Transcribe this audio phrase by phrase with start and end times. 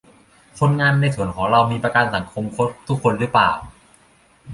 [0.59, 3.51] คนงานในสวนของเรามีประกันสังคมครบทุกคนรึเปล่า